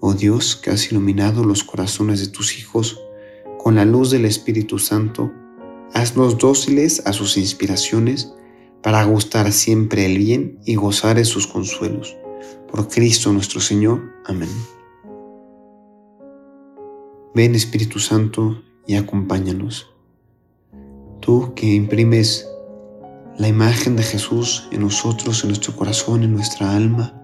Oh 0.00 0.14
Dios, 0.14 0.56
que 0.56 0.70
has 0.70 0.90
iluminado 0.90 1.44
los 1.44 1.64
corazones 1.64 2.20
de 2.20 2.28
tus 2.28 2.58
hijos 2.58 3.00
con 3.58 3.76
la 3.76 3.84
luz 3.84 4.10
del 4.10 4.24
Espíritu 4.24 4.78
Santo, 4.78 5.32
haznos 5.94 6.38
dóciles 6.38 7.02
a 7.06 7.12
sus 7.12 7.36
inspiraciones 7.36 8.32
para 8.82 9.02
gustar 9.04 9.50
siempre 9.52 10.04
el 10.04 10.18
bien 10.18 10.58
y 10.66 10.74
gozar 10.74 11.16
de 11.16 11.24
sus 11.24 11.46
consuelos. 11.46 12.14
Por 12.70 12.88
Cristo 12.88 13.32
nuestro 13.32 13.60
Señor. 13.60 14.02
Amén. 14.26 14.50
Ven 17.34 17.54
Espíritu 17.54 17.98
Santo 17.98 18.62
y 18.86 18.96
acompáñanos. 18.96 19.90
Tú 21.20 21.54
que 21.54 21.66
imprimes 21.66 22.46
la 23.38 23.48
imagen 23.48 23.96
de 23.96 24.02
Jesús 24.02 24.68
en 24.70 24.82
nosotros, 24.82 25.42
en 25.42 25.48
nuestro 25.48 25.74
corazón, 25.74 26.22
en 26.22 26.34
nuestra 26.34 26.76
alma, 26.76 27.20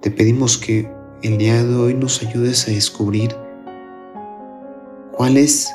te 0.00 0.10
pedimos 0.10 0.58
que 0.58 0.90
el 1.22 1.38
día 1.38 1.62
de 1.62 1.76
hoy 1.76 1.94
nos 1.94 2.20
ayudes 2.20 2.66
a 2.66 2.72
descubrir 2.72 3.36
cuál 5.12 5.36
es 5.36 5.72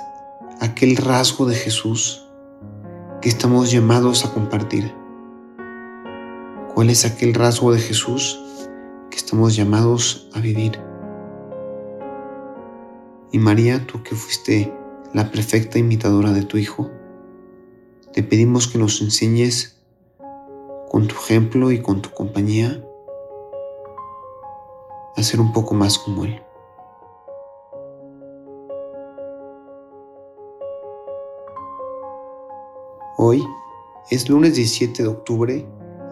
aquel 0.59 0.97
rasgo 0.97 1.45
de 1.45 1.55
Jesús 1.55 2.27
que 3.21 3.29
estamos 3.29 3.71
llamados 3.71 4.25
a 4.25 4.33
compartir. 4.33 4.93
¿Cuál 6.73 6.89
es 6.89 7.05
aquel 7.05 7.33
rasgo 7.33 7.71
de 7.71 7.79
Jesús 7.79 8.37
que 9.09 9.15
estamos 9.15 9.55
llamados 9.55 10.29
a 10.33 10.41
vivir? 10.41 10.81
Y 13.31 13.39
María, 13.39 13.87
tú 13.87 14.03
que 14.03 14.15
fuiste 14.15 14.73
la 15.13 15.31
perfecta 15.31 15.79
imitadora 15.79 16.33
de 16.33 16.43
tu 16.43 16.57
Hijo, 16.57 16.91
te 18.11 18.21
pedimos 18.21 18.67
que 18.67 18.79
nos 18.79 19.01
enseñes 19.01 19.79
con 20.89 21.07
tu 21.07 21.15
ejemplo 21.15 21.71
y 21.71 21.81
con 21.81 22.01
tu 22.01 22.09
compañía 22.09 22.83
a 25.17 25.23
ser 25.23 25.41
un 25.41 25.51
poco 25.51 25.73
más 25.73 25.97
como 25.97 26.25
Él. 26.25 26.39
Hoy 33.17 33.43
es 34.11 34.29
lunes 34.29 34.55
17 34.55 35.01
de 35.01 35.09
octubre 35.09 35.65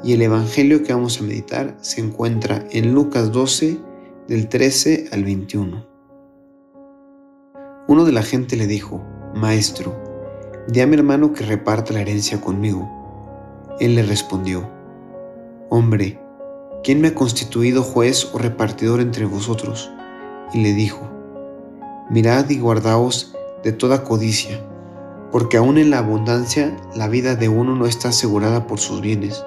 y 0.03 0.13
el 0.13 0.23
Evangelio 0.23 0.83
que 0.83 0.91
vamos 0.91 1.19
a 1.19 1.23
meditar 1.23 1.77
se 1.81 2.01
encuentra 2.01 2.65
en 2.71 2.93
Lucas 2.95 3.31
12 3.31 3.77
del 4.27 4.49
13 4.49 5.09
al 5.11 5.23
21. 5.23 5.85
Uno 7.87 8.05
de 8.05 8.11
la 8.11 8.23
gente 8.23 8.55
le 8.55 8.65
dijo, 8.65 9.03
Maestro, 9.35 9.95
di 10.67 10.81
a 10.81 10.87
mi 10.87 10.95
hermano 10.95 11.31
que 11.31 11.45
reparta 11.45 11.93
la 11.93 12.01
herencia 12.01 12.41
conmigo. 12.41 12.89
Él 13.79 13.93
le 13.93 14.01
respondió, 14.01 14.67
Hombre, 15.69 16.19
¿quién 16.85 17.01
me 17.01 17.07
ha 17.07 17.15
constituido 17.15 17.81
juez 17.81 18.29
o 18.31 18.37
repartidor 18.37 19.01
entre 19.01 19.25
vosotros? 19.25 19.89
Y 20.53 20.61
le 20.61 20.73
dijo, 20.73 21.09
Mirad 22.11 22.47
y 22.51 22.59
guardaos 22.59 23.35
de 23.63 23.71
toda 23.71 24.03
codicia, 24.03 24.63
porque 25.31 25.57
aun 25.57 25.79
en 25.79 25.89
la 25.89 25.97
abundancia 25.97 26.77
la 26.95 27.07
vida 27.07 27.35
de 27.35 27.49
uno 27.49 27.75
no 27.75 27.87
está 27.87 28.09
asegurada 28.09 28.67
por 28.67 28.79
sus 28.79 29.01
bienes. 29.01 29.43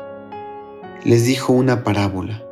Les 1.05 1.25
dijo 1.27 1.53
una 1.53 1.85
parábola. 1.85 2.43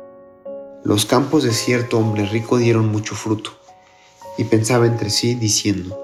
Los 0.85 1.05
campos 1.05 1.43
de 1.43 1.51
cierto 1.51 1.99
hombre 1.99 2.25
rico 2.25 2.57
dieron 2.57 2.89
mucho 2.89 3.13
fruto, 3.13 3.51
y 4.37 4.45
pensaba 4.45 4.87
entre 4.87 5.09
sí 5.09 5.35
diciendo, 5.35 5.99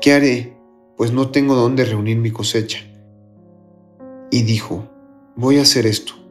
¿qué 0.00 0.14
haré? 0.14 0.56
Pues 0.96 1.12
no 1.12 1.30
tengo 1.30 1.54
dónde 1.54 1.84
reunir 1.84 2.16
mi 2.16 2.32
cosecha. 2.32 2.80
Y 4.32 4.42
dijo, 4.42 4.88
voy 5.36 5.58
a 5.58 5.62
hacer 5.62 5.86
esto 5.86 6.21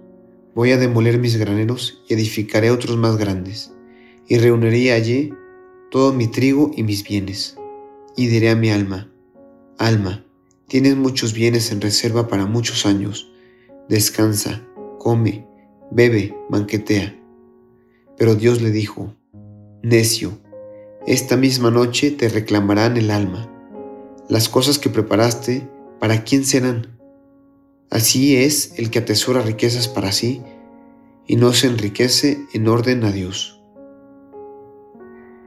Voy 0.53 0.71
a 0.71 0.77
demoler 0.77 1.17
mis 1.17 1.37
graneros 1.37 2.03
y 2.09 2.13
edificaré 2.13 2.71
otros 2.71 2.97
más 2.97 3.17
grandes, 3.17 3.71
y 4.27 4.37
reuniré 4.37 4.91
allí 4.91 5.33
todo 5.89 6.13
mi 6.13 6.27
trigo 6.27 6.71
y 6.75 6.83
mis 6.83 7.03
bienes. 7.03 7.57
Y 8.17 8.27
diré 8.27 8.49
a 8.49 8.55
mi 8.55 8.69
alma, 8.69 9.11
Alma, 9.77 10.23
tienes 10.67 10.95
muchos 10.95 11.33
bienes 11.33 11.71
en 11.71 11.81
reserva 11.81 12.27
para 12.27 12.45
muchos 12.45 12.85
años. 12.85 13.31
Descansa, 13.89 14.61
come, 14.99 15.47
bebe, 15.89 16.37
banquetea. 16.49 17.17
Pero 18.17 18.35
Dios 18.35 18.61
le 18.61 18.69
dijo, 18.69 19.15
Necio, 19.81 20.37
esta 21.07 21.35
misma 21.35 21.71
noche 21.71 22.11
te 22.11 22.29
reclamarán 22.29 22.95
el 22.97 23.09
alma. 23.09 23.49
Las 24.29 24.49
cosas 24.49 24.77
que 24.77 24.89
preparaste, 24.89 25.67
¿para 25.99 26.23
quién 26.23 26.45
serán? 26.45 27.00
Así 27.91 28.37
es 28.37 28.79
el 28.79 28.89
que 28.89 28.99
atesora 28.99 29.41
riquezas 29.41 29.89
para 29.89 30.13
sí 30.13 30.41
y 31.27 31.35
no 31.35 31.51
se 31.51 31.67
enriquece 31.67 32.47
en 32.53 32.69
orden 32.69 33.03
a 33.03 33.11
Dios. 33.11 33.61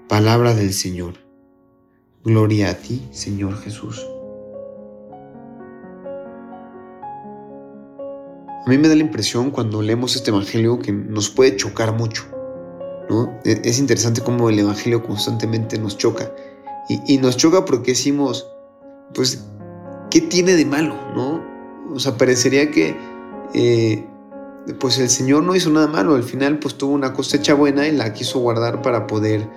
Palabra 0.08 0.54
del 0.54 0.74
Señor. 0.74 1.14
Gloria 2.22 2.68
a 2.70 2.74
ti, 2.74 3.00
Señor 3.12 3.56
Jesús. 3.62 4.06
A 8.66 8.68
mí 8.68 8.76
me 8.76 8.88
da 8.88 8.94
la 8.94 9.00
impresión 9.00 9.50
cuando 9.50 9.80
leemos 9.80 10.14
este 10.14 10.30
Evangelio 10.30 10.78
que 10.78 10.92
nos 10.92 11.30
puede 11.30 11.56
chocar 11.56 11.94
mucho. 11.94 12.24
¿no? 13.08 13.40
E-, 13.46 13.62
es 13.64 13.78
interesante 13.78 14.20
cómo 14.20 14.50
el 14.50 14.58
Evangelio 14.58 15.02
constantemente 15.02 15.78
nos 15.78 15.96
choca. 15.96 16.30
Y, 16.90 17.16
nos 17.16 17.38
choca 17.38 17.64
porque 17.64 17.92
decimos, 17.92 18.46
pues, 19.14 19.46
¿qué 20.10 20.20
tiene 20.20 20.52
de 20.52 20.66
malo? 20.66 20.94
¿no? 21.14 21.53
O 21.92 21.98
sea, 21.98 22.16
parecería 22.16 22.70
que 22.70 22.96
eh, 23.54 24.04
pues 24.80 24.98
el 24.98 25.10
Señor 25.10 25.42
no 25.42 25.54
hizo 25.54 25.70
nada 25.70 25.86
malo, 25.86 26.14
al 26.14 26.22
final 26.22 26.58
pues 26.58 26.76
tuvo 26.76 26.92
una 26.92 27.12
cosecha 27.12 27.54
buena 27.54 27.86
y 27.86 27.92
la 27.92 28.12
quiso 28.12 28.38
guardar 28.38 28.82
para 28.82 29.06
poder, 29.06 29.48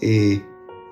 eh, 0.00 0.42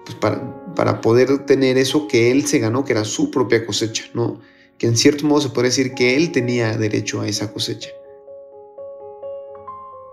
pues 0.04 0.16
para, 0.16 0.74
para, 0.74 1.00
poder 1.00 1.46
tener 1.46 1.78
eso 1.78 2.06
que 2.08 2.30
Él 2.30 2.46
se 2.46 2.58
ganó, 2.58 2.84
que 2.84 2.92
era 2.92 3.04
su 3.04 3.30
propia 3.30 3.66
cosecha, 3.66 4.04
¿no? 4.14 4.40
Que 4.78 4.86
en 4.86 4.96
cierto 4.96 5.26
modo 5.26 5.40
se 5.40 5.48
puede 5.50 5.68
decir 5.68 5.94
que 5.94 6.16
Él 6.16 6.30
tenía 6.30 6.76
derecho 6.76 7.20
a 7.20 7.26
esa 7.26 7.52
cosecha. 7.52 7.90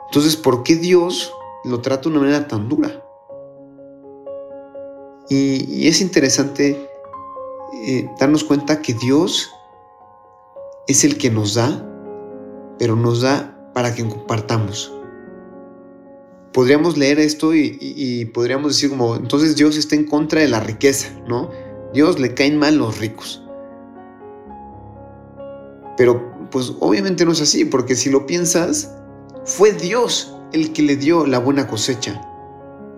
Entonces, 0.08 0.36
¿por 0.36 0.64
qué 0.64 0.76
Dios 0.76 1.32
lo 1.66 1.82
trata 1.82 2.04
de 2.04 2.10
una 2.10 2.20
manera 2.22 2.48
tan 2.48 2.70
dura? 2.70 3.04
Y, 5.30 5.88
es 5.88 6.02
interesante 6.02 6.90
eh, 7.88 8.10
darnos 8.20 8.44
cuenta 8.44 8.82
que 8.82 8.94
Dios 8.94 9.50
es 10.88 11.04
el 11.04 11.18
que 11.18 11.30
nos 11.30 11.56
da, 11.56 11.84
pero 12.78 12.96
nos 12.96 13.22
da 13.22 13.56
para 13.74 13.94
que 13.94 14.08
compartamos. 14.08 14.92
Podríamos 16.54 16.98
leer 16.98 17.20
esto 17.20 17.54
y, 17.54 18.26
podríamos 18.34 18.74
decir 18.74 18.90
como, 18.90 19.16
entonces 19.16 19.56
Dios 19.56 19.76
está 19.76 19.96
en 19.96 20.06
contra 20.06 20.42
de 20.42 20.48
la 20.48 20.62
riqueza, 20.62 21.10
¿no? 21.28 21.50
Dios 21.94 22.20
le 22.20 22.34
caen 22.34 22.58
mal 22.58 22.78
los 22.78 23.00
ricos. 23.00 23.44
Pero 25.98 26.34
pues 26.52 26.74
obviamente 26.80 27.26
no 27.26 27.34
es 27.34 27.42
así, 27.42 27.66
porque 27.66 27.96
si 27.96 28.10
lo 28.10 28.26
piensas, 28.26 28.96
fue 29.44 29.74
Dios 29.74 30.34
el 30.54 30.72
que 30.72 30.84
le 30.84 30.96
dio 30.96 31.26
la 31.26 31.40
buena 31.40 31.68
cosecha. 31.68 32.22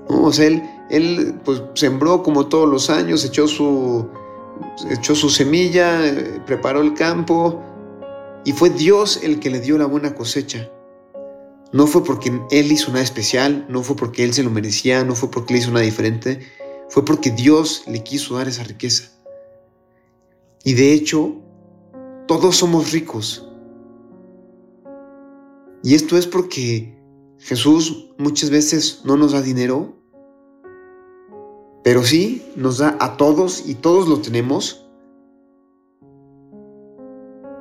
O 0.08 0.32
sea, 0.32 0.48
él, 0.48 0.64
él 0.90 1.40
pues 1.44 1.64
sembró 1.74 2.22
como 2.22 2.46
todos 2.46 2.70
los 2.70 2.90
años, 2.92 3.26
echó 3.26 3.48
su, 3.48 4.08
echó 4.92 5.16
su 5.16 5.30
semilla, 5.30 6.02
preparó 6.46 6.82
el 6.82 6.94
campo, 6.94 7.64
y 8.48 8.54
fue 8.54 8.70
Dios 8.70 9.20
el 9.24 9.42
que 9.42 9.50
le 9.50 9.60
dio 9.60 9.78
la 9.78 9.88
buena 9.88 10.16
cosecha. 10.16 10.72
No 11.74 11.86
fue 11.86 12.02
porque 12.06 12.32
Él 12.50 12.72
hizo 12.72 12.94
nada 12.94 13.04
especial, 13.04 13.66
no 13.68 13.84
fue 13.84 13.98
porque 13.98 14.24
Él 14.24 14.34
se 14.34 14.42
lo 14.42 14.50
merecía, 14.50 15.04
no 15.04 15.16
fue 15.16 15.30
porque 15.30 15.54
le 15.54 15.60
hizo 15.60 15.72
nada 15.72 15.84
diferente, 15.84 16.40
fue 16.88 17.04
porque 17.04 17.30
Dios 17.30 17.84
le 17.88 18.02
quiso 18.04 18.36
dar 18.38 18.48
esa 18.48 18.64
riqueza. 18.64 19.12
Y 20.64 20.76
de 20.76 20.94
hecho, 20.94 21.36
todos 22.26 22.56
somos 22.56 22.94
ricos. 22.94 23.46
Y 25.84 25.96
esto 25.96 26.18
es 26.18 26.26
porque 26.26 26.98
Jesús 27.40 28.12
muchas 28.18 28.50
veces 28.50 29.02
no 29.04 29.18
nos 29.18 29.34
da 29.34 29.42
dinero, 29.42 29.94
pero 31.84 32.02
sí 32.02 32.50
nos 32.56 32.78
da 32.78 32.96
a 33.02 33.18
todos 33.18 33.68
y 33.68 33.76
todos 33.76 34.08
lo 34.08 34.22
tenemos 34.22 34.87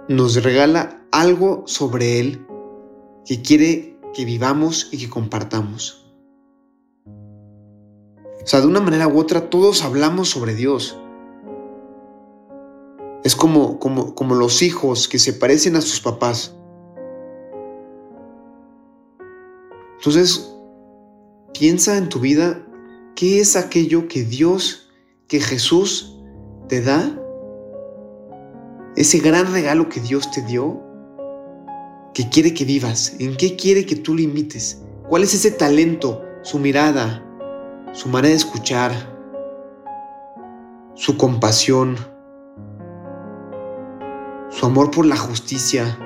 nos 0.08 0.42
regala 0.42 1.02
algo 1.10 1.64
sobre 1.66 2.20
Él 2.20 2.46
que 3.24 3.42
quiere 3.42 3.98
que 4.14 4.24
vivamos 4.24 4.88
y 4.92 4.98
que 4.98 5.10
compartamos. 5.10 6.06
O 7.04 8.46
sea, 8.48 8.60
de 8.60 8.66
una 8.68 8.80
manera 8.80 9.08
u 9.08 9.18
otra 9.18 9.50
todos 9.50 9.82
hablamos 9.82 10.30
sobre 10.30 10.54
Dios. 10.54 10.98
Es 13.24 13.34
como, 13.34 13.80
como, 13.80 14.14
como 14.14 14.36
los 14.36 14.62
hijos 14.62 15.08
que 15.08 15.18
se 15.18 15.32
parecen 15.32 15.74
a 15.74 15.80
sus 15.80 16.00
papás. 16.00 16.54
Entonces, 19.96 20.54
piensa 21.58 21.96
en 21.96 22.08
tu 22.08 22.20
vida 22.20 22.64
qué 23.16 23.40
es 23.40 23.56
aquello 23.56 24.06
que 24.06 24.22
Dios, 24.22 24.90
que 25.26 25.40
Jesús 25.40 26.16
te 26.68 26.82
da, 26.82 27.20
ese 28.96 29.18
gran 29.18 29.52
regalo 29.52 29.88
que 29.88 30.00
Dios 30.00 30.30
te 30.30 30.42
dio, 30.42 30.82
que 32.14 32.28
quiere 32.30 32.54
que 32.54 32.64
vivas, 32.64 33.14
en 33.18 33.36
qué 33.36 33.54
quiere 33.54 33.84
que 33.84 33.96
tú 33.96 34.14
limites, 34.14 34.82
cuál 35.08 35.22
es 35.22 35.34
ese 35.34 35.50
talento, 35.50 36.22
su 36.42 36.58
mirada, 36.58 37.22
su 37.92 38.08
manera 38.08 38.30
de 38.30 38.36
escuchar, 38.36 38.92
su 40.94 41.18
compasión, 41.18 41.96
su 44.48 44.64
amor 44.64 44.90
por 44.90 45.04
la 45.04 45.16
justicia. 45.16 45.98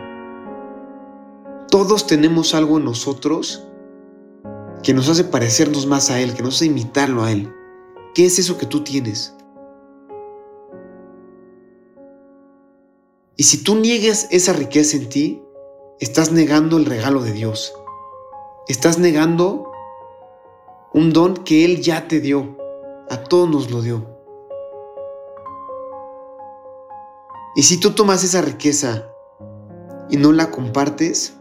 Todos 1.70 2.08
tenemos 2.08 2.54
algo 2.54 2.78
en 2.78 2.86
nosotros 2.86 3.68
que 4.82 4.92
nos 4.92 5.08
hace 5.08 5.22
parecernos 5.22 5.86
más 5.86 6.10
a 6.10 6.18
Él, 6.18 6.34
que 6.34 6.42
nos 6.42 6.56
hace 6.56 6.66
imitarlo 6.66 7.22
a 7.22 7.30
Él. 7.30 7.52
¿Qué 8.14 8.26
es 8.26 8.40
eso 8.40 8.58
que 8.58 8.66
tú 8.66 8.82
tienes? 8.82 9.36
Y 13.40 13.44
si 13.44 13.64
tú 13.64 13.74
niegas 13.74 14.28
esa 14.30 14.52
riqueza 14.52 14.98
en 14.98 15.08
ti, 15.08 15.42
estás 15.98 16.30
negando 16.30 16.76
el 16.76 16.84
regalo 16.84 17.22
de 17.22 17.32
Dios. 17.32 17.72
Estás 18.68 18.98
negando 18.98 19.72
un 20.92 21.14
don 21.14 21.38
que 21.38 21.64
Él 21.64 21.80
ya 21.80 22.06
te 22.06 22.20
dio. 22.20 22.58
A 23.08 23.24
todos 23.24 23.48
nos 23.48 23.70
lo 23.70 23.80
dio. 23.80 24.06
Y 27.56 27.62
si 27.62 27.80
tú 27.80 27.92
tomas 27.92 28.24
esa 28.24 28.42
riqueza 28.42 29.10
y 30.10 30.18
no 30.18 30.32
la 30.32 30.50
compartes, 30.50 31.38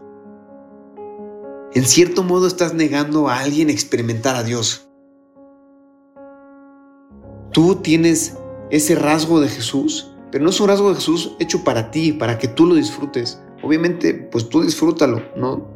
en 1.74 1.84
cierto 1.84 2.22
modo 2.22 2.46
estás 2.46 2.72
negando 2.72 3.28
a 3.28 3.40
alguien 3.40 3.68
experimentar 3.68 4.36
a 4.36 4.42
Dios. 4.42 4.88
Tú 7.52 7.76
tienes 7.82 8.38
ese 8.70 8.94
rasgo 8.94 9.38
de 9.40 9.50
Jesús, 9.50 10.09
pero 10.30 10.44
no 10.44 10.50
es 10.50 10.60
un 10.60 10.68
rasgo 10.68 10.90
de 10.90 10.96
Jesús 10.96 11.36
hecho 11.38 11.64
para 11.64 11.90
ti, 11.90 12.12
para 12.12 12.38
que 12.38 12.48
tú 12.48 12.66
lo 12.66 12.74
disfrutes. 12.74 13.40
Obviamente, 13.62 14.14
pues 14.14 14.48
tú 14.48 14.62
disfrútalo, 14.62 15.22
¿no? 15.36 15.74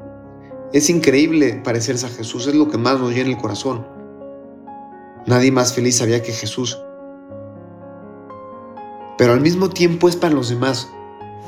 Es 0.73 0.91
increíble 0.91 1.61
parecerse 1.62 2.06
a 2.06 2.11
Jesús, 2.11 2.47
es 2.47 2.55
lo 2.55 2.69
que 2.69 2.79
más 2.79 2.99
nos 2.99 3.12
llena 3.12 3.31
el 3.31 3.39
corazón. 3.39 3.87
Nadie 5.27 5.53
más 5.53 5.75
feliz 5.75 5.97
sabía 5.97 6.23
que 6.23 6.33
Jesús. 6.33 6.79
Pero 9.17 9.33
al 9.33 9.41
mismo 9.41 9.71
tiempo 9.71 10.09
es 10.09 10.17
para 10.17 10.35
los 10.35 10.49
demás, 10.49 10.89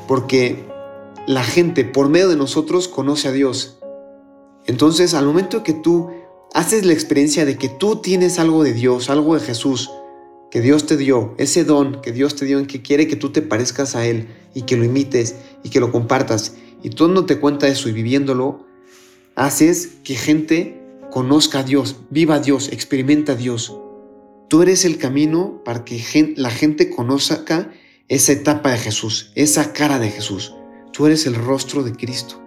porque 0.07 0.65
la 1.27 1.43
gente 1.43 1.83
por 1.83 2.09
medio 2.09 2.29
de 2.29 2.37
nosotros 2.37 2.87
conoce 2.87 3.27
a 3.27 3.31
Dios 3.31 3.77
entonces, 4.67 5.13
al 5.13 5.25
momento 5.25 5.63
que 5.63 5.73
tú 5.73 6.09
haces 6.53 6.85
la 6.85 6.91
experiencia 6.91 7.45
de 7.45 7.57
que 7.57 7.69
tú 7.69 8.01
tienes 8.01 8.37
algo 8.37 8.63
de 8.63 8.73
Dios, 8.73 9.09
algo 9.09 9.33
de 9.33 9.39
Jesús, 9.39 9.89
que 10.51 10.61
Dios 10.61 10.85
te 10.85 10.97
dio, 10.97 11.35
ese 11.37 11.63
don 11.63 12.01
que 12.01 12.11
Dios 12.11 12.35
te 12.35 12.45
dio 12.45 12.59
en 12.59 12.67
que 12.67 12.81
quiere 12.81 13.07
que 13.07 13.15
tú 13.15 13.31
te 13.31 13.41
parezcas 13.41 13.95
a 13.95 14.05
Él 14.05 14.27
y 14.53 14.63
que 14.63 14.77
lo 14.77 14.85
imites 14.85 15.35
y 15.63 15.69
que 15.69 15.79
lo 15.79 15.91
compartas, 15.91 16.55
y 16.81 16.89
tú 16.89 17.07
no 17.07 17.25
te 17.25 17.39
cuenta 17.39 17.67
eso 17.67 17.89
y 17.89 17.91
viviéndolo, 17.91 18.65
haces 19.35 19.97
que 20.03 20.15
gente 20.15 20.81
conozca 21.11 21.59
a 21.59 21.63
Dios, 21.63 21.97
viva 22.09 22.35
a 22.35 22.39
Dios, 22.39 22.69
experimenta 22.71 23.33
a 23.33 23.35
Dios. 23.35 23.75
Tú 24.47 24.61
eres 24.61 24.85
el 24.85 24.97
camino 24.97 25.61
para 25.65 25.83
que 25.83 26.33
la 26.37 26.49
gente 26.49 26.89
conozca 26.89 27.71
esa 28.07 28.31
etapa 28.31 28.71
de 28.71 28.77
Jesús, 28.77 29.31
esa 29.35 29.73
cara 29.73 29.99
de 29.99 30.09
Jesús. 30.09 30.55
Tú 30.93 31.05
eres 31.05 31.25
el 31.25 31.35
rostro 31.35 31.83
de 31.83 31.91
Cristo. 31.91 32.41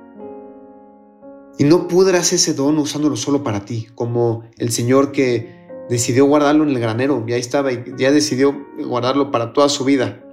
Y 1.58 1.64
no 1.64 1.88
pudras 1.88 2.32
ese 2.32 2.54
don 2.54 2.78
usándolo 2.78 3.16
solo 3.16 3.44
para 3.44 3.66
ti, 3.66 3.88
como 3.94 4.44
el 4.56 4.72
Señor 4.72 5.12
que 5.12 5.59
decidió 5.90 6.24
guardarlo 6.24 6.62
en 6.62 6.70
el 6.70 6.78
granero 6.78 7.24
y 7.26 7.32
ahí 7.32 7.40
estaba 7.40 7.72
y 7.72 7.82
ya 7.98 8.12
decidió 8.12 8.54
guardarlo 8.78 9.32
para 9.32 9.52
toda 9.52 9.68
su 9.68 9.84
vida. 9.84 10.24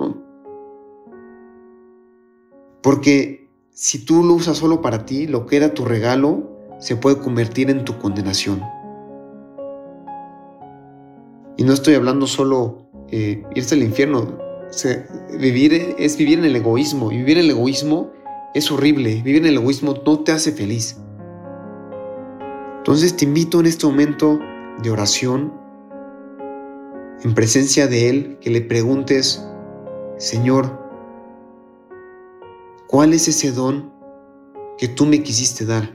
Porque 2.83 3.49
si 3.71 4.05
tú 4.05 4.23
lo 4.23 4.35
usas 4.35 4.57
solo 4.57 4.81
para 4.81 5.05
ti, 5.05 5.25
lo 5.25 5.47
que 5.47 5.57
era 5.57 5.73
tu 5.73 5.83
regalo 5.83 6.47
se 6.79 6.95
puede 6.95 7.17
convertir 7.17 7.71
en 7.71 7.83
tu 7.83 7.97
condenación. 7.97 8.61
Y 11.57 11.63
no 11.63 11.73
estoy 11.73 11.95
hablando 11.95 12.27
solo 12.27 12.87
eh, 13.09 13.43
irse 13.55 13.73
al 13.73 13.81
infierno. 13.81 14.37
vivir 15.39 15.95
es 15.97 16.17
vivir 16.17 16.37
en 16.37 16.45
el 16.45 16.55
egoísmo. 16.55 17.11
Y 17.11 17.17
vivir 17.17 17.39
en 17.39 17.45
el 17.45 17.51
egoísmo 17.51 18.11
es 18.53 18.71
horrible. 18.71 19.23
Vivir 19.23 19.37
en 19.37 19.47
el 19.47 19.57
egoísmo 19.57 19.95
no 20.05 20.19
te 20.19 20.33
hace 20.33 20.51
feliz. 20.51 21.01
Entonces 22.77 23.17
te 23.17 23.25
invito 23.25 23.59
en 23.59 23.65
este 23.65 23.87
momento 23.87 24.39
de 24.81 24.89
oración, 24.89 25.53
en 27.23 27.33
presencia 27.33 27.87
de 27.87 28.09
Él, 28.09 28.37
que 28.41 28.49
le 28.49 28.61
preguntes, 28.61 29.43
Señor, 30.17 30.79
¿cuál 32.87 33.13
es 33.13 33.27
ese 33.27 33.51
don 33.51 33.91
que 34.77 34.87
tú 34.87 35.05
me 35.05 35.23
quisiste 35.23 35.65
dar? 35.65 35.91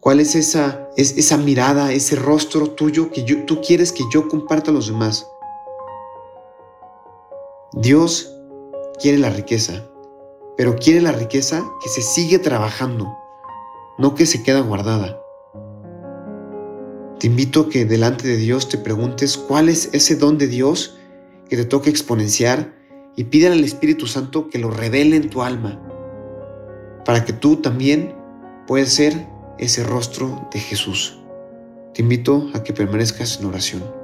¿Cuál 0.00 0.20
es 0.20 0.34
esa, 0.34 0.88
es 0.96 1.16
esa 1.16 1.38
mirada, 1.38 1.92
ese 1.92 2.16
rostro 2.16 2.70
tuyo 2.70 3.10
que 3.10 3.22
tú 3.22 3.60
quieres 3.60 3.90
que 3.90 4.04
yo 4.12 4.28
comparta 4.28 4.70
a 4.70 4.74
los 4.74 4.88
demás? 4.88 5.26
Dios 7.72 8.30
quiere 9.00 9.18
la 9.18 9.30
riqueza, 9.30 9.88
pero 10.56 10.76
quiere 10.76 11.00
la 11.00 11.12
riqueza 11.12 11.64
que 11.82 11.88
se 11.88 12.02
sigue 12.02 12.38
trabajando 12.38 13.16
no 13.98 14.14
que 14.14 14.26
se 14.26 14.42
queda 14.42 14.60
guardada. 14.60 15.20
Te 17.24 17.28
invito 17.28 17.62
a 17.62 17.68
que 17.70 17.86
delante 17.86 18.28
de 18.28 18.36
Dios 18.36 18.68
te 18.68 18.76
preguntes 18.76 19.38
cuál 19.38 19.70
es 19.70 19.88
ese 19.94 20.14
don 20.14 20.36
de 20.36 20.46
Dios 20.46 20.98
que 21.48 21.56
te 21.56 21.64
toca 21.64 21.88
exponenciar 21.88 22.76
y 23.16 23.24
pídale 23.24 23.54
al 23.54 23.64
Espíritu 23.64 24.06
Santo 24.06 24.50
que 24.50 24.58
lo 24.58 24.70
revele 24.70 25.16
en 25.16 25.30
tu 25.30 25.40
alma, 25.40 25.80
para 27.06 27.24
que 27.24 27.32
tú 27.32 27.56
también 27.56 28.14
puedas 28.66 28.90
ser 28.90 29.26
ese 29.58 29.84
rostro 29.84 30.50
de 30.52 30.60
Jesús. 30.60 31.18
Te 31.94 32.02
invito 32.02 32.50
a 32.52 32.62
que 32.62 32.74
permanezcas 32.74 33.40
en 33.40 33.46
oración. 33.46 34.03